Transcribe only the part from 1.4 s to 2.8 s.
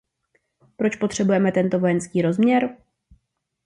tento vojenský rozměr?